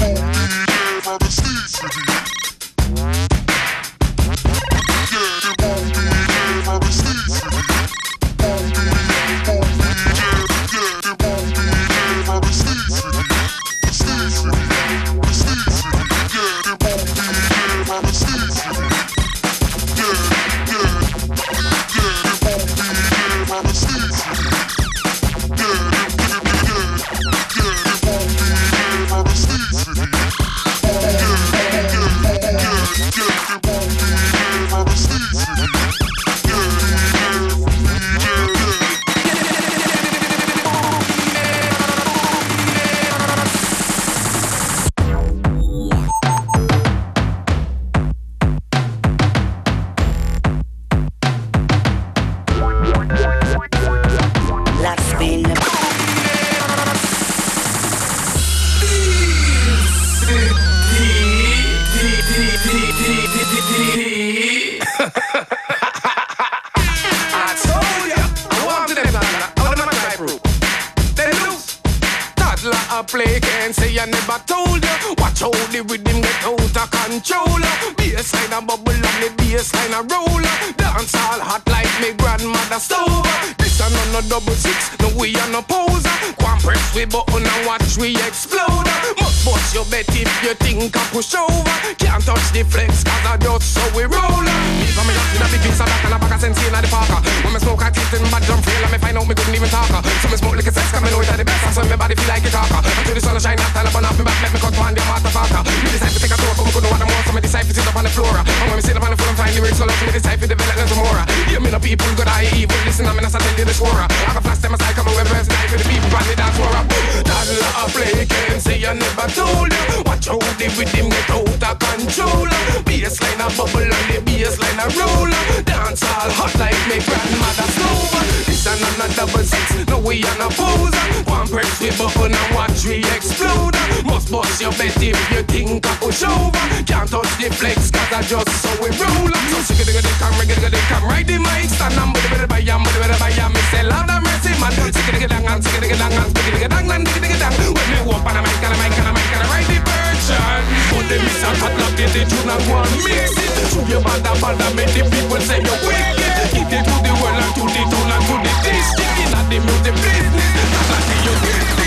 Press 132.10 132.36
and 132.36 132.55
watch 132.55 132.86
we 132.86 133.00
explode. 133.15 133.75
Must 134.03 134.31
bust 134.31 134.62
your 134.62 134.72
bet 134.75 134.95
if 135.00 135.15
you 135.31 135.43
think 135.43 135.86
I 135.88 135.95
push 135.98 136.24
over. 136.24 136.51
Can't 136.83 137.07
touch 137.07 137.31
the 137.39 137.48
flex 137.53 137.91
cause 137.91 138.12
I 138.12 138.22
just 138.24 138.51
so 138.60 138.69
we 138.81 138.89
roll. 139.00 139.31
So 139.31 139.60
sick 139.63 139.79
of 139.79 139.88
the 139.88 140.13
come, 140.19 140.36
rig 140.39 140.51
the 140.51 140.79
come, 140.89 141.05
right 141.05 141.25
the 141.25 141.39
mic 141.39 141.69
stand 141.69 141.95
and 141.95 142.12
bada 142.12 142.27
bada 142.27 142.48
baya, 142.48 142.75
bada 142.79 143.00
bada 143.00 143.15
baya. 143.19 143.45
Me 143.50 143.62
say 143.72 143.83
Lord 143.83 144.10
have 144.10 144.24
mercy 144.24 144.51
man. 144.60 144.74
Sick 144.91 145.07
of 145.07 145.19
the 145.19 145.27
dang 145.27 145.48
and 145.48 145.63
sick 145.63 145.75
of 145.75 145.81
the 145.83 145.95
dang 145.95 146.13
and 146.13 146.31
sick 146.36 146.48
of 146.48 146.60
the 146.60 146.67
dang 146.67 146.91
and 146.91 147.07
of 147.07 147.13
the 147.13 147.29
dang. 147.39 147.55
When 147.72 147.88
me 147.91 148.00
walk 148.03 148.25
on 148.27 148.38
a 148.38 148.41
mic 148.43 148.63
and 148.63 148.74
a 148.74 148.77
mic 148.83 148.98
and 149.00 149.07
a 149.07 149.12
mic 149.15 149.31
and 149.31 149.43
a 149.43 149.48
ride 149.48 149.67
the 149.72 149.77
version. 149.88 150.60
But 150.91 151.05
the 151.07 151.15
miss 151.24 151.43
a 151.43 151.50
cut 151.62 151.74
lock 151.79 151.93
get 151.95 152.12
the 152.12 152.22
tune 152.27 152.51
and 152.51 152.63
and 152.67 152.95
mix 153.07 153.31
it. 153.39 153.51
Show 153.72 153.83
your 153.88 154.01
banda 154.03 154.31
banda 154.43 154.67
make 154.75 154.91
the 154.91 155.07
people 155.07 155.39
say 155.39 155.63
you're 155.63 155.80
wicked. 155.88 156.51
Give 156.51 156.67
it 156.67 156.84
to 156.84 156.95
the 156.99 157.12
world 157.21 157.39
and 157.39 157.51
to 157.56 157.63
the 157.63 157.82
tune 157.88 158.12
and 158.12 158.23
to 158.27 158.36
the 158.43 158.54
district. 158.65 159.23
Inna 159.23 159.41
the 159.47 159.58
music 159.63 159.95
business, 160.04 160.51
that's 160.51 160.89
like 160.91 161.08
the 161.08 161.83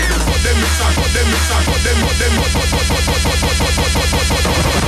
you 0.67 0.77
business. 0.77 0.95
Cut 0.97 1.11
them 1.13 1.27
mix 1.31 1.51
and 1.51 1.65
cut 1.65 1.81
them 1.83 1.97
mix 2.03 2.19
and 2.19 2.51
cut 2.51 2.67
them 2.67 2.87
cut 2.87 2.87
them 2.87 3.07
cut 3.07 3.27
cut 3.27 3.57
cut 3.57 3.73
cut 3.75 3.93
cut 3.93 4.27
cut 4.27 4.43
cut 4.43 4.81
cut 4.81 4.86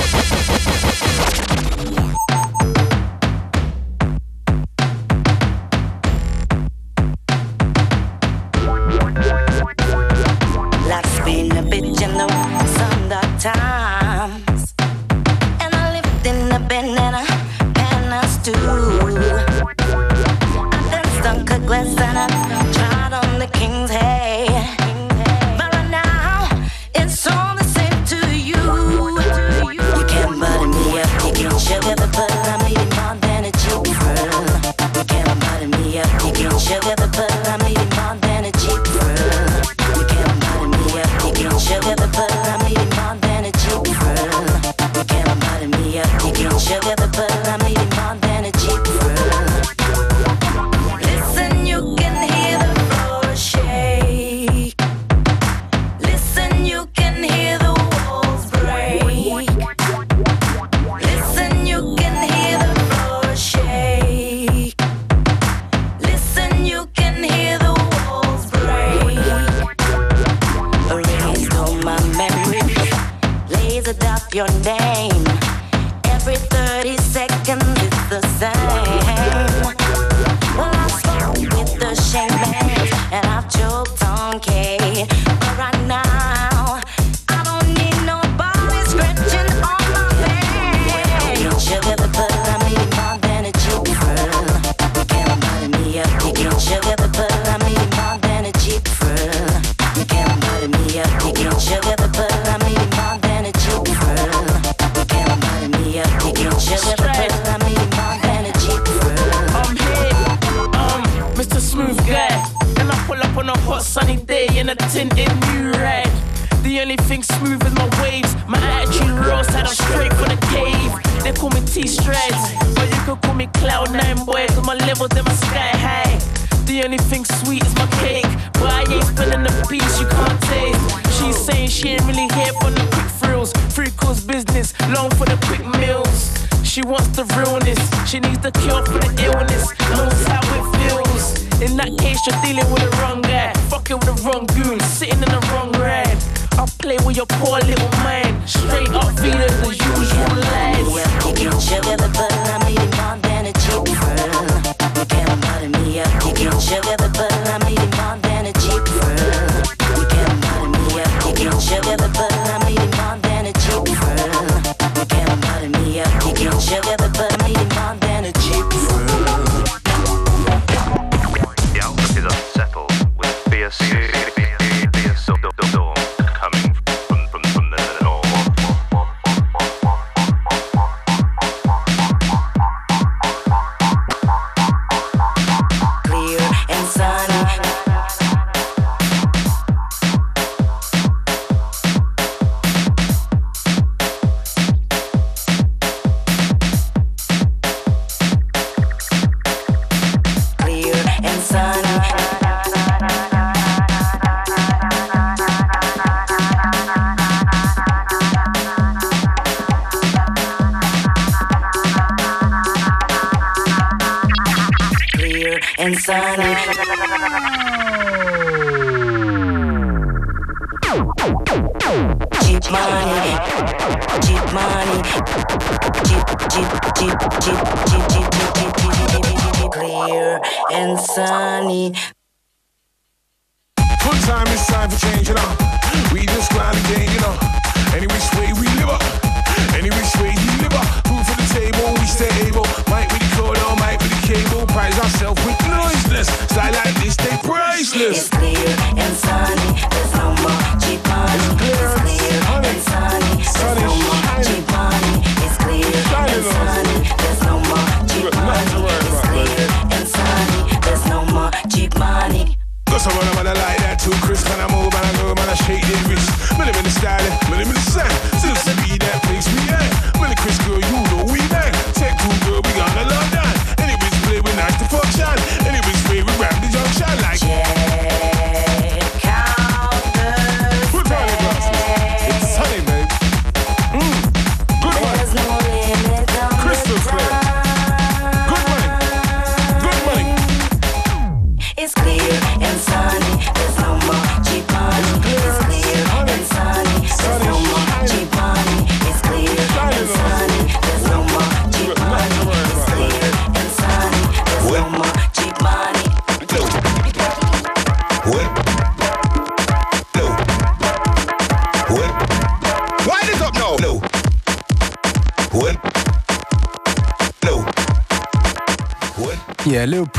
sugar 166.70 166.96
the 166.98 167.29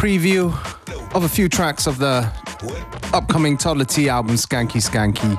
preview 0.01 0.51
of 1.13 1.25
a 1.25 1.29
few 1.29 1.47
tracks 1.47 1.85
of 1.85 1.99
the 1.99 2.27
upcoming 3.13 3.55
Toddla 3.55 3.85
T 3.85 4.09
album, 4.09 4.33
Skanky 4.33 4.81
Skanky. 4.81 5.37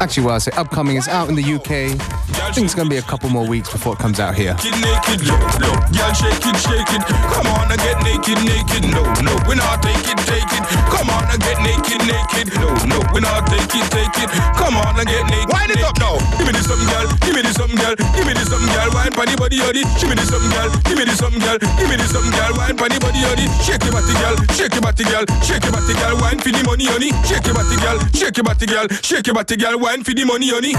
Actually, 0.00 0.24
well, 0.24 0.36
I 0.36 0.38
say 0.38 0.52
upcoming 0.52 0.96
is 0.96 1.06
out 1.06 1.28
in 1.28 1.34
the 1.34 1.44
UK. 1.44 2.21
I 2.52 2.54
think 2.54 2.68
it's 2.68 2.76
gonna 2.76 2.92
be 2.92 3.00
a 3.00 3.08
couple 3.08 3.32
more 3.32 3.48
weeks 3.48 3.72
before 3.72 3.96
it 3.96 3.98
comes 3.98 4.20
out 4.20 4.36
here. 4.36 4.52
Get 4.60 4.76
naked, 4.76 5.24
look, 5.24 5.40
look, 5.56 5.80
girl, 5.88 6.12
shake 6.12 6.36
it, 6.36 6.52
shake 6.60 6.84
it. 6.92 7.00
Come 7.32 7.48
on 7.48 7.64
and 7.72 7.80
get 7.80 7.96
naked, 8.04 8.36
naked. 8.44 8.92
No, 8.92 9.00
no, 9.24 9.32
we 9.48 9.56
not 9.56 9.80
take 9.80 10.04
it, 10.04 10.20
take 10.28 10.52
it. 10.52 10.60
Come 10.92 11.08
on 11.08 11.24
and 11.32 11.40
get 11.40 11.56
naked, 11.64 12.04
naked. 12.04 12.52
No, 12.60 12.68
no, 12.84 13.00
we 13.16 13.24
not 13.24 13.48
take 13.48 13.72
it, 13.72 13.88
take 13.88 14.12
it. 14.20 14.28
Come 14.52 14.76
on 14.76 15.00
and 15.00 15.08
get 15.08 15.24
naked. 15.32 15.48
Wind 15.48 15.72
it 15.72 15.80
up 15.80 15.96
now. 15.96 16.20
Give 16.36 16.44
me 16.44 16.52
this 16.52 16.68
something, 16.68 16.84
girl. 16.92 17.08
Give 17.24 17.32
me 17.32 17.40
this 17.40 17.56
something, 17.56 17.80
girl. 17.80 17.96
Give 17.96 18.26
me 18.28 18.36
this 18.36 18.52
something, 18.52 18.68
girl. 18.68 18.88
Wine 19.00 19.16
pon 19.16 19.32
the 19.32 19.36
body, 19.40 19.56
yoddy. 19.56 19.82
Give 19.96 20.12
me 20.12 20.14
this 20.20 20.28
something, 20.28 20.52
girl. 20.52 20.68
Give 20.84 20.98
me 21.00 21.04
this 21.08 21.24
something, 21.24 21.40
girl. 21.40 21.56
Give 21.56 21.88
me 21.88 21.96
this 21.96 22.12
something, 22.12 22.36
girl. 22.36 22.52
Wine 22.60 22.76
pon 22.76 22.92
the 22.92 23.00
body, 23.00 23.20
yoddy. 23.24 23.48
Shake 23.64 23.80
your 23.80 23.96
body, 23.96 24.12
girl. 24.20 24.36
Shake 24.52 24.76
your 24.76 24.84
body, 24.84 25.04
girl. 25.08 25.24
Shake 25.40 25.64
your 25.64 25.72
body, 25.72 25.94
girl. 25.96 26.20
Wine 26.20 26.36
for 26.36 26.52
the 26.52 26.60
money, 26.68 26.84
honey. 26.84 27.16
Shake 27.24 27.48
your 27.48 27.56
body, 27.56 27.80
girl. 27.80 27.96
Shake 28.12 28.36
your 28.36 28.44
body, 28.44 28.66
girl. 28.68 28.86
Shake 29.00 29.24
your 29.24 29.40
body, 29.40 29.56
girl. 29.56 29.80
Wine 29.80 30.04
for 30.04 30.12
the 30.12 30.28
money, 30.28 30.52
honey. 30.52 30.76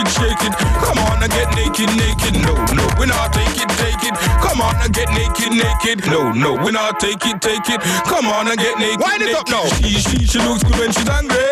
It, 0.00 0.08
shake 0.08 0.42
it. 0.42 0.54
Come 0.80 0.98
on 1.12 1.22
and 1.22 1.30
get 1.32 1.48
naked, 1.54 1.90
naked. 1.96 2.34
No, 2.40 2.54
no, 2.72 2.84
we 2.98 3.06
not 3.06 3.32
take 3.32 3.56
it, 3.60 3.68
take 3.76 4.02
it. 4.08 4.14
Come 4.40 4.60
on 4.60 4.74
and 4.80 4.92
get 4.92 5.08
naked, 5.12 5.52
naked. 5.52 6.06
No, 6.08 6.32
no, 6.32 6.56
we 6.56 6.72
not 6.72 6.98
take 7.00 7.24
it, 7.26 7.40
take 7.40 7.68
it. 7.68 7.80
Come 8.08 8.26
on 8.26 8.48
and 8.48 8.58
get 8.58 8.78
naked. 8.78 9.00
Wind 9.00 9.22
it 9.22 9.34
up 9.36 9.48
now. 9.48 9.66
She, 9.78 10.00
she, 10.00 10.24
she 10.24 10.38
looks 10.38 10.64
good 10.64 10.78
when 10.78 10.92
she's 10.92 11.08
angry. 11.08 11.50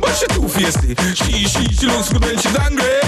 But 0.00 0.12
she 0.18 0.26
too 0.34 0.48
feisty. 0.50 0.92
She, 1.14 1.46
she, 1.46 1.64
she 1.72 1.86
looks 1.86 2.10
good 2.12 2.22
when 2.22 2.38
she's 2.38 2.56
angry. 2.58 3.00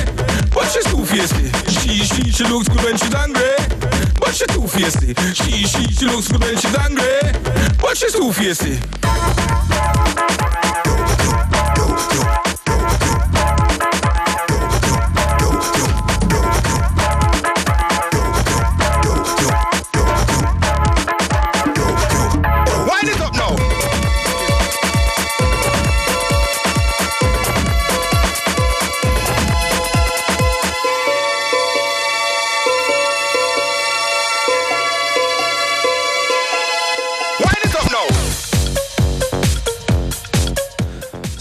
But 0.54 0.70
she's 0.70 0.86
too 0.86 1.02
feisty. 1.02 1.50
She, 1.68 2.04
she, 2.06 2.30
she 2.30 2.44
looks 2.44 2.68
good 2.68 2.82
when 2.84 2.96
she's 2.96 3.14
angry. 3.14 3.54
But 4.20 4.34
she's 4.34 4.48
too 4.48 4.66
feisty. 4.66 5.10
She, 5.34 5.66
she, 5.66 5.82
she 5.92 6.04
looks 6.06 6.28
good 6.28 6.40
when 6.40 6.56
she's 6.56 6.76
angry. 6.76 7.18
But 7.80 7.96
she's 7.96 8.12
too 8.12 8.30
feisty. 8.30 9.47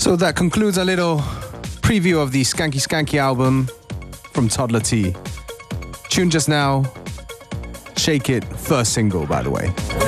So 0.08 0.16
that 0.16 0.38
concludes 0.38 0.78
a 0.78 0.86
little 0.86 1.18
preview 1.84 2.22
of 2.24 2.32
the 2.32 2.42
Skanky 2.42 2.80
Skanky 2.80 3.20
album 3.20 3.68
from 4.32 4.48
Toddla 4.48 4.82
T. 4.82 5.14
Tune 6.08 6.30
just 6.30 6.48
now, 6.48 6.90
Shake 7.98 8.30
It, 8.30 8.46
first 8.46 8.94
single, 8.94 9.26
by 9.26 9.44
the 9.44 9.50
way. 9.50 10.07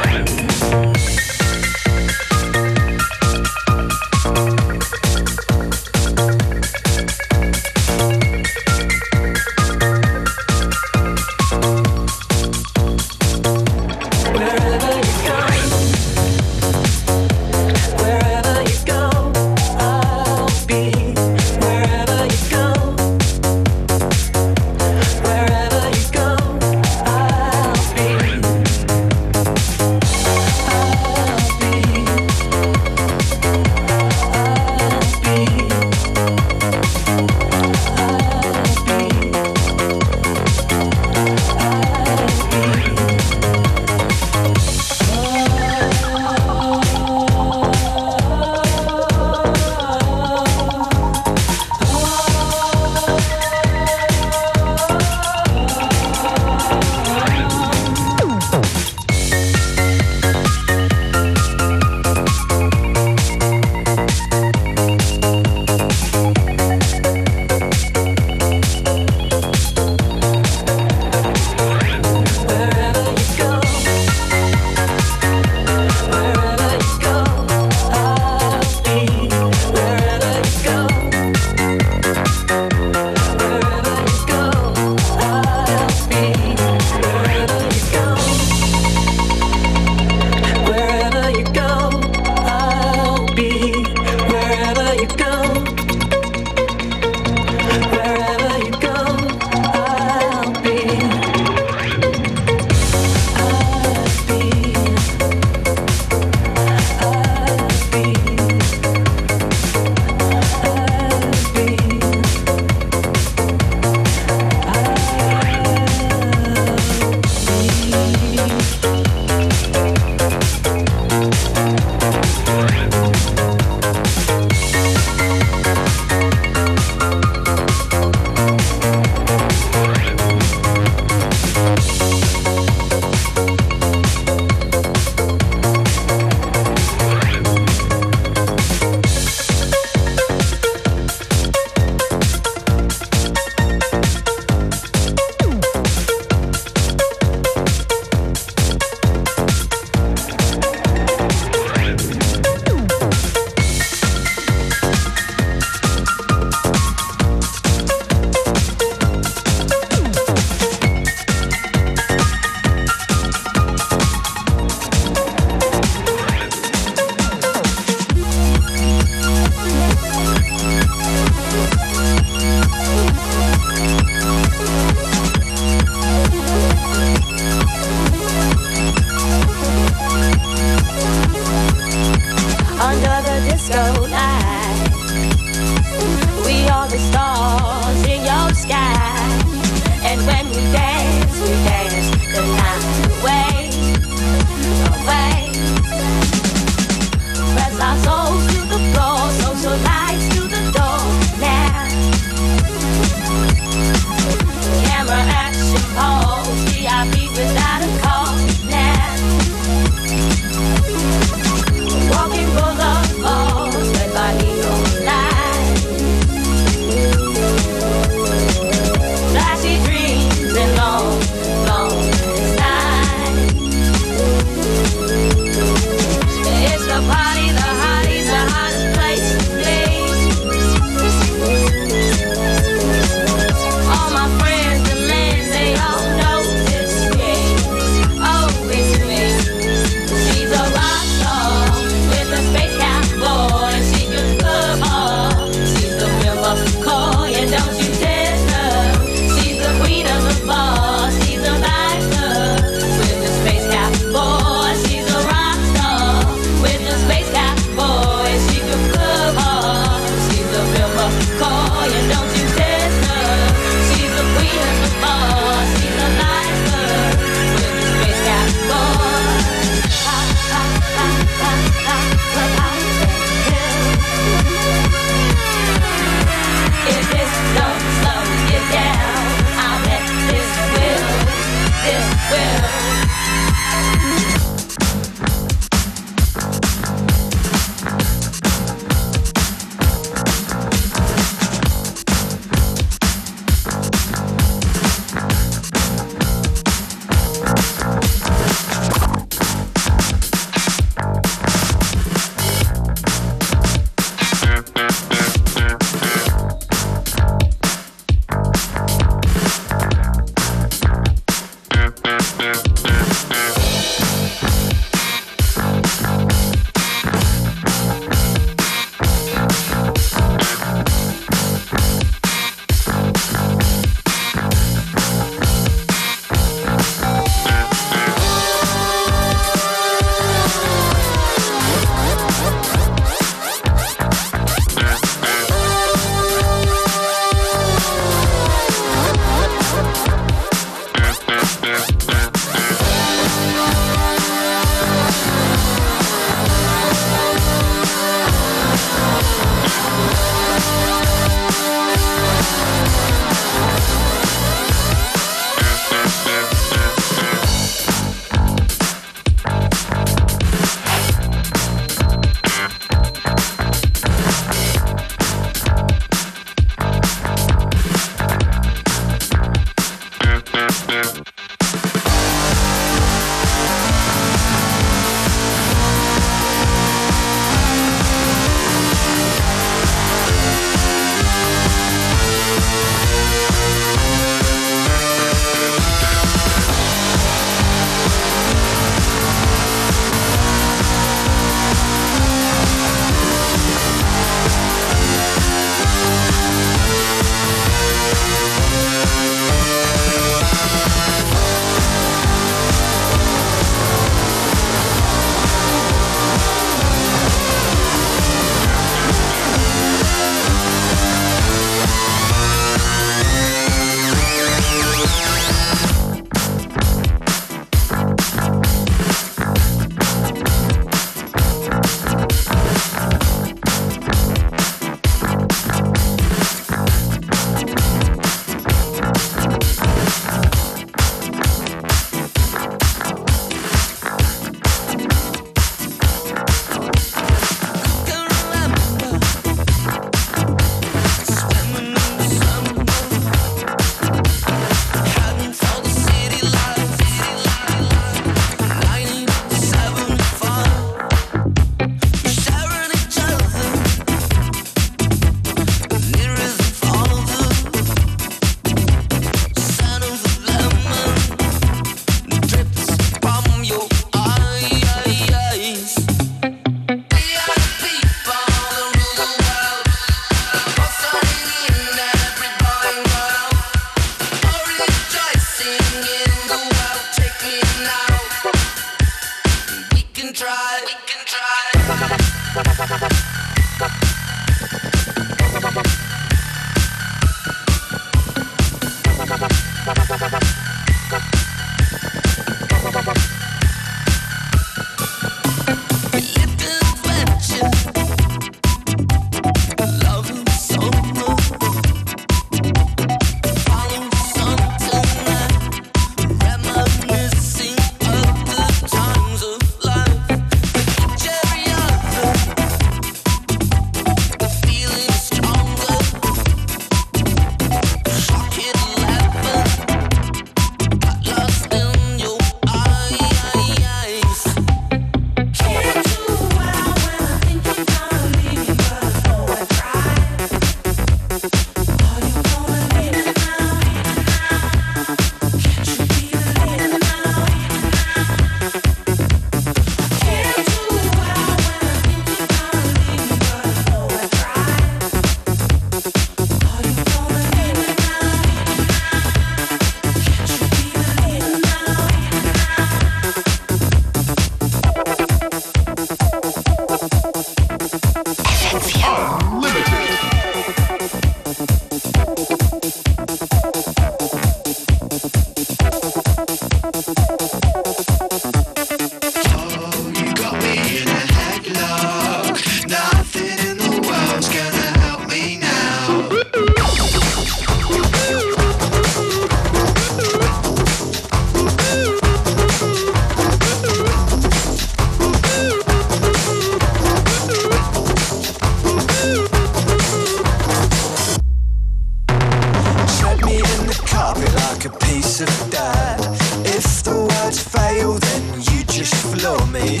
Like 594.22 594.84
a 594.84 594.90
piece 595.06 595.40
of 595.40 595.48
dirt. 595.70 596.20
If 596.64 597.02
the 597.02 597.26
words 597.28 597.58
fail, 597.60 598.14
then 598.14 598.54
you 598.70 598.84
just 598.84 599.14
floor 599.14 599.66
me. 599.66 600.00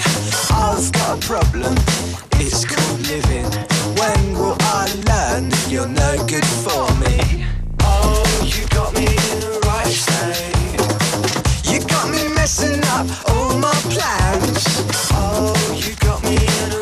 I've 0.50 0.92
got 0.92 1.18
a 1.18 1.26
problem, 1.26 1.74
it's 2.38 2.64
called 2.64 3.00
living. 3.08 3.50
When 3.98 4.32
will 4.38 4.56
I 4.60 4.86
learn 5.10 5.50
you're 5.68 5.88
no 5.88 6.24
good 6.26 6.46
for 6.46 6.86
me? 7.02 7.46
Oh, 7.80 8.22
you 8.44 8.64
got 8.68 8.94
me 8.94 9.06
in 9.06 9.40
the 9.40 9.60
right 9.66 9.86
state. 9.86 10.78
You 11.70 11.80
got 11.86 12.08
me 12.08 12.28
messing 12.32 12.80
up 12.94 13.06
all 13.28 13.58
my 13.58 13.74
plans. 13.90 14.64
Oh, 15.12 15.52
you 15.74 15.96
got 15.96 16.22
me 16.22 16.36
in 16.36 16.72
a 16.72 16.81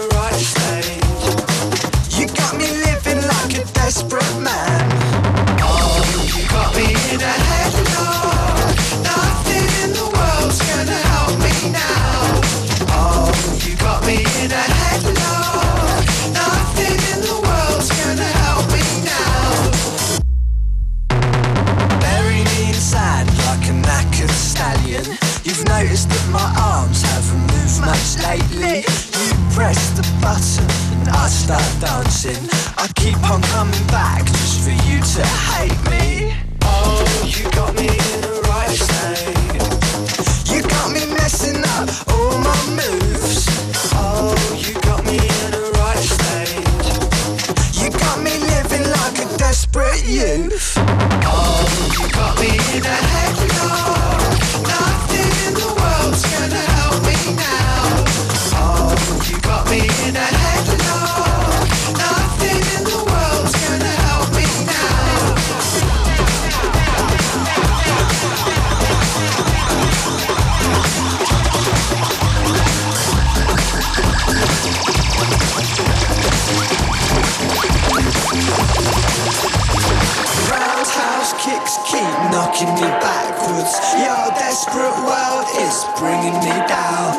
knocking 82.31 82.73
me 82.75 82.89
backwards. 83.03 83.75
Your 83.99 84.31
desperate 84.39 84.99
world 85.03 85.47
is 85.59 85.85
bringing 85.99 86.39
me 86.41 86.55
down. 86.67 87.19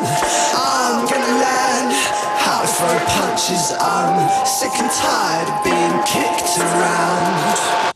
I'm 0.56 1.04
gonna 1.06 1.34
learn 1.46 1.86
how 2.40 2.62
to 2.62 2.68
throw 2.68 2.96
punches. 3.16 3.72
I'm 3.78 4.46
sick 4.46 4.72
and 4.80 4.90
tired 4.90 5.48
of 5.48 5.64
being 5.64 5.96
kicked 6.04 6.58
around. 6.58 7.91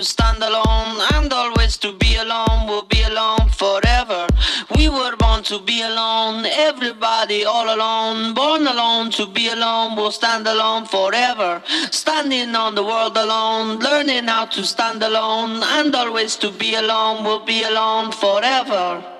To 0.00 0.06
stand 0.06 0.42
alone, 0.42 0.96
and 1.12 1.30
always 1.30 1.76
to 1.76 1.92
be 1.92 2.16
alone, 2.16 2.66
we'll 2.66 2.88
be 2.96 3.02
alone 3.02 3.50
forever. 3.50 4.26
We 4.74 4.88
were 4.88 5.14
born 5.16 5.42
to 5.42 5.60
be 5.60 5.82
alone, 5.82 6.46
everybody 6.46 7.44
all 7.44 7.68
alone, 7.74 8.32
born 8.32 8.66
alone 8.66 9.10
to 9.18 9.26
be 9.26 9.48
alone, 9.48 9.96
we'll 9.96 10.10
stand 10.10 10.46
alone 10.46 10.86
forever. 10.86 11.62
Standing 11.90 12.54
on 12.54 12.74
the 12.74 12.82
world 12.82 13.14
alone, 13.18 13.78
learning 13.80 14.24
how 14.24 14.46
to 14.46 14.64
stand 14.64 15.02
alone, 15.02 15.62
and 15.62 15.94
always 15.94 16.34
to 16.36 16.50
be 16.50 16.76
alone, 16.76 17.22
we'll 17.22 17.44
be 17.44 17.62
alone 17.64 18.10
forever. 18.10 19.19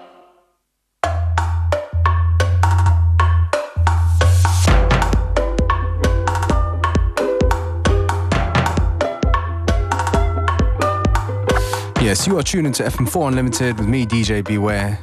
Yes, 12.11 12.27
you 12.27 12.37
are 12.41 12.43
tuning 12.43 12.73
to 12.73 12.83
FM4 12.83 13.29
Unlimited 13.29 13.79
with 13.79 13.87
me, 13.87 14.05
DJ 14.05 14.45
Beware. 14.45 14.99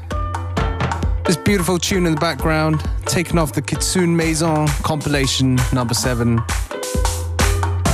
This 1.24 1.38
beautiful 1.38 1.80
tune 1.80 2.06
in 2.06 2.14
the 2.14 2.20
background, 2.20 2.84
taken 3.06 3.38
off 3.38 3.54
the 3.54 3.62
Kitsune 3.62 4.14
Maison 4.14 4.68
compilation 4.84 5.58
number 5.72 5.94
seven, 5.94 6.36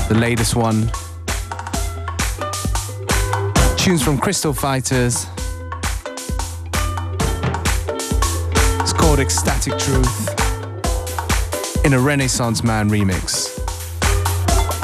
the 0.09 0.15
latest 0.15 0.55
one. 0.55 0.89
Tunes 3.77 4.01
from 4.01 4.17
Crystal 4.17 4.51
Fighters. 4.51 5.27
It's 8.81 8.93
called 8.93 9.19
Xtatic 9.19 9.77
Truth 9.77 10.29
in 11.85 11.93
a 11.93 11.99
Renaissance 11.99 12.63
Man 12.63 12.89
remix. 12.89 13.55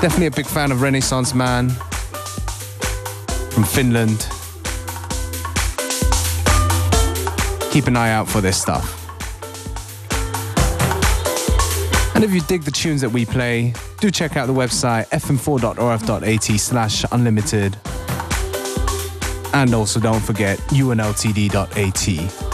Definitely 0.01 0.27
a 0.27 0.32
big 0.32 0.45
fan 0.45 0.71
of 0.71 0.84
Renaissance 0.84 1.34
Man 1.34 1.71
from 3.60 3.68
Finland. 3.68 4.20
Keep 7.72 7.88
an 7.88 7.97
eye 7.97 8.12
out 8.12 8.28
for 8.30 8.41
this 8.41 8.62
stuff. 8.62 8.95
And 12.16 12.24
if 12.24 12.32
you 12.34 12.41
dig 12.41 12.64
the 12.64 12.72
tunes 12.72 13.01
that 13.01 13.10
we 13.10 13.26
play, 13.26 13.74
do 13.99 14.12
check 14.12 14.38
out 14.38 14.47
the 14.47 14.53
website 14.53 15.10
fm4.orf.at 15.10 16.60
slash 16.60 17.05
unlimited. 17.12 17.76
And 19.53 19.74
also 19.74 19.99
don't 19.99 20.22
forget 20.22 20.57
unltd.at. 20.70 22.49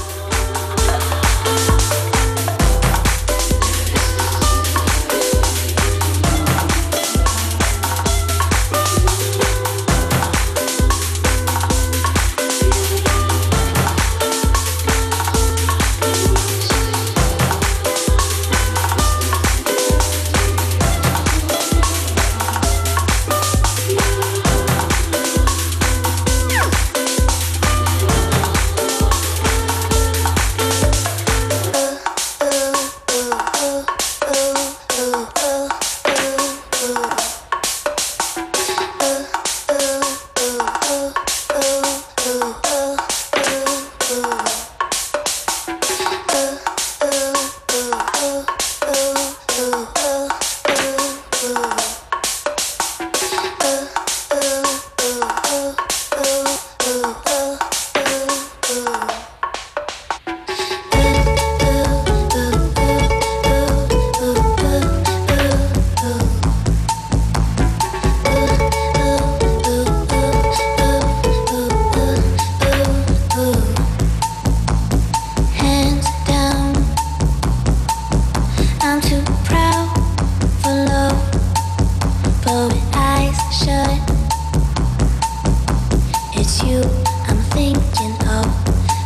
it's 86.45 86.61
you 86.61 86.81
I'm 87.27 87.41
thinking 87.57 88.13
of. 88.29 88.45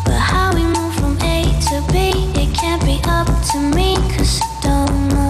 But 0.04 0.20
how 0.20 0.54
we 0.54 0.64
move 0.64 0.94
from 0.96 1.16
A 1.22 1.44
to 1.68 1.78
B, 1.94 2.12
it 2.36 2.54
can't 2.54 2.84
be 2.84 3.00
up 3.06 3.28
to 3.52 3.58
me 3.76 3.96
'cause 4.10 4.42
I 4.42 4.48
don't 4.68 5.08
know. 5.10 5.28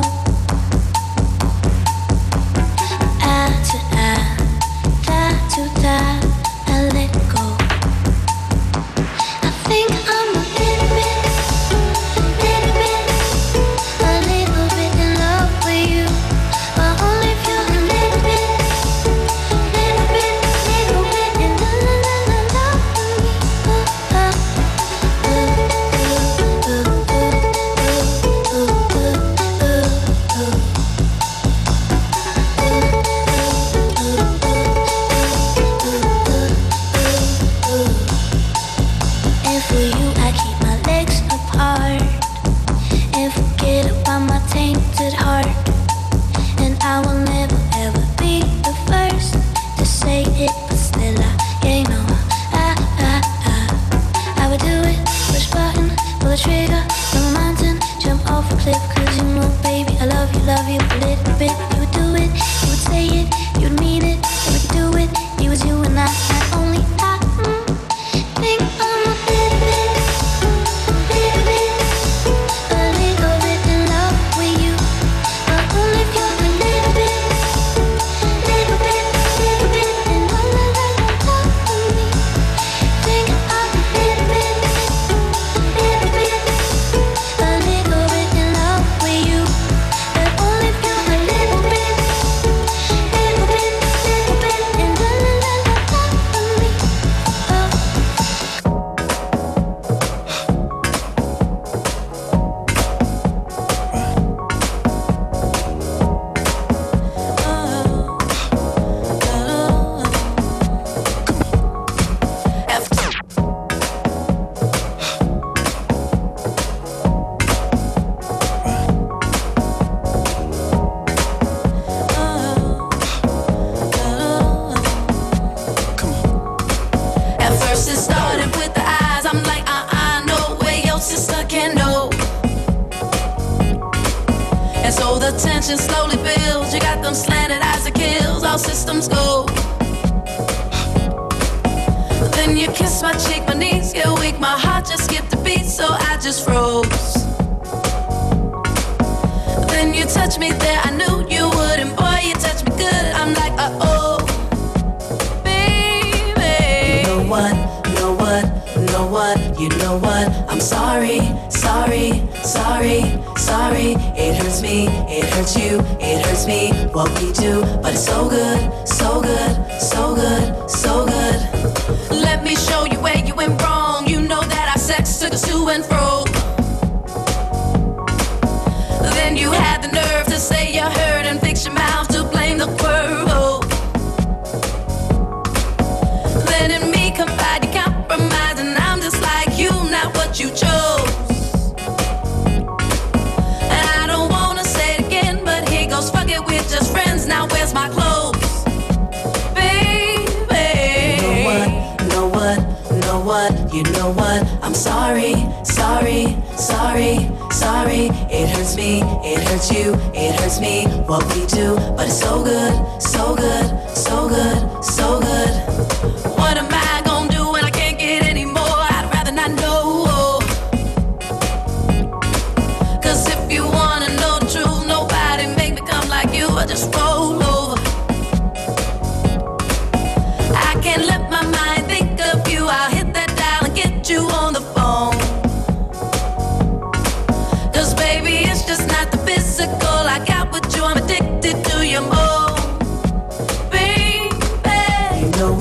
sorry, 206.69 207.29
sorry. 207.51 208.05
It 208.29 208.47
hurts 208.49 208.75
me, 208.75 209.01
it 209.23 209.41
hurts 209.47 209.71
you, 209.71 209.93
it 210.13 210.39
hurts 210.39 210.59
me. 210.59 210.85
What 211.09 211.23
we 211.33 211.45
do, 211.47 211.75
but 211.95 212.07
it's 212.07 212.19
so 212.19 212.43
good, 212.43 212.73
so 213.01 213.35
good, 213.35 213.67
so 213.97 214.29
good, 214.29 214.83
so 214.83 215.19
good. 215.19 215.98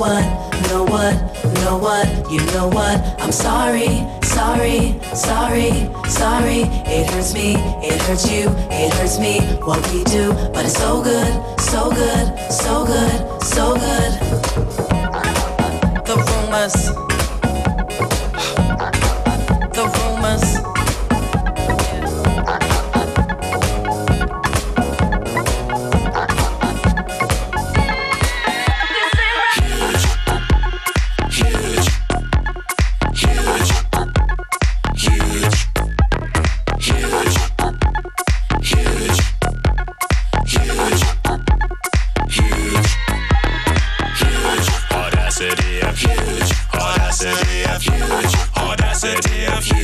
what, 0.09 0.71
know 0.71 0.85
what, 0.85 1.15
know 1.65 1.77
what, 1.77 2.07
you 2.31 2.41
know 2.53 2.69
what? 2.69 2.99
I'm 3.21 3.33
sorry, 3.33 4.07
sorry, 4.23 4.99
sorry, 5.15 5.71
sorry. 6.09 6.63
It 6.89 7.11
hurts 7.11 7.35
me, 7.35 7.57
it 7.83 8.01
hurts 8.03 8.31
you, 8.31 8.49
it 8.71 8.93
hurts 8.95 9.19
me. 9.19 9.41
What 9.67 9.81
we 9.93 10.05
do, 10.05 10.33
but 10.55 10.65
it's 10.65 10.79
so 10.79 11.03
good, 11.03 11.33
so 11.61 11.91
good, 11.91 12.27
so 12.51 12.87
good, 12.87 13.43
so 13.43 13.75
good. 13.75 14.13
The 16.07 16.17
rumors. 16.29 17.08
audacity 47.21 47.65
of 47.65 47.85
you. 47.85 48.63
audacity 48.63 49.47
of 49.47 49.67
you. 49.67 49.78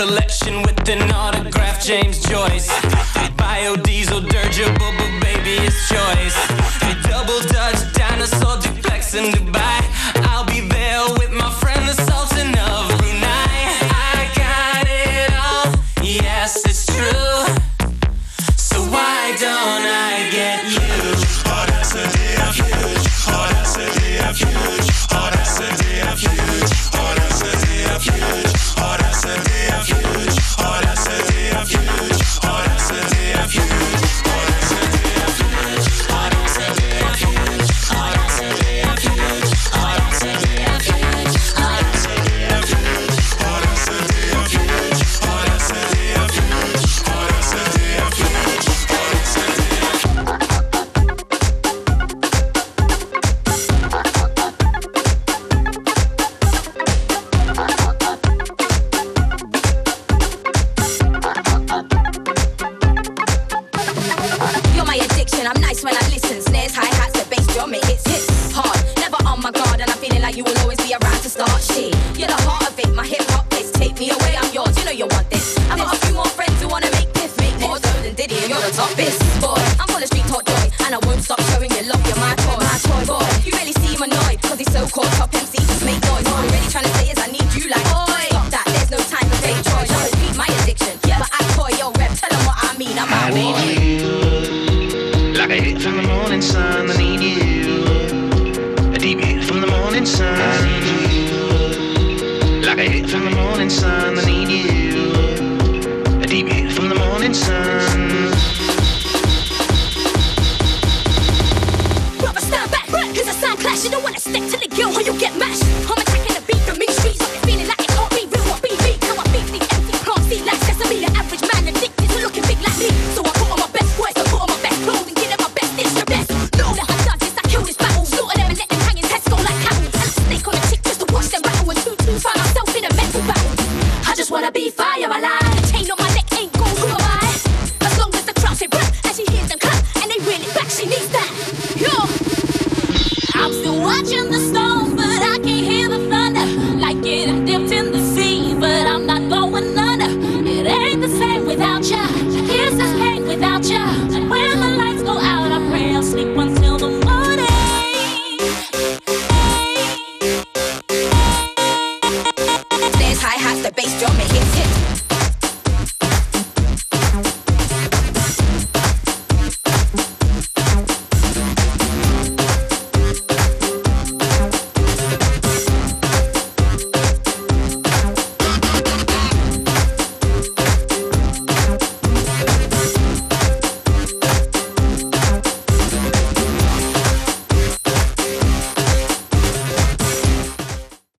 collection 0.00 0.62
with 0.62 0.88
an 0.88 1.12
autograph, 1.12 1.84
James 1.84 2.20
Joyce. 2.20 2.68
Biodiesel, 3.36 4.26
dirigible, 4.30 4.92
but 4.96 5.12
baby, 5.20 5.56
it's 5.66 5.76
choice. 5.90 6.36
Double 7.06 7.40
dutch, 7.48 7.92
dinosaur, 7.92 8.58
duplex, 8.62 9.14
and 9.14 9.34
Dubai. 9.34 9.59